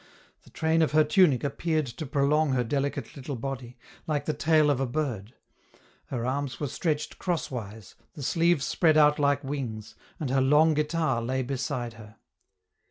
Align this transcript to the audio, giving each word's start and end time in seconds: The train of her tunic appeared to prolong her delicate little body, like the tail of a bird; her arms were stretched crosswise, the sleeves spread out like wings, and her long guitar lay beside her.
The 0.45 0.49
train 0.49 0.81
of 0.81 0.93
her 0.93 1.03
tunic 1.03 1.43
appeared 1.43 1.85
to 1.85 2.07
prolong 2.07 2.53
her 2.53 2.63
delicate 2.63 3.15
little 3.15 3.35
body, 3.35 3.77
like 4.07 4.25
the 4.25 4.33
tail 4.33 4.71
of 4.71 4.79
a 4.79 4.87
bird; 4.87 5.35
her 6.07 6.25
arms 6.25 6.59
were 6.59 6.65
stretched 6.69 7.19
crosswise, 7.19 7.93
the 8.15 8.23
sleeves 8.23 8.65
spread 8.65 8.97
out 8.97 9.19
like 9.19 9.43
wings, 9.43 9.93
and 10.19 10.31
her 10.31 10.41
long 10.41 10.73
guitar 10.73 11.21
lay 11.21 11.43
beside 11.43 11.93
her. 12.01 12.15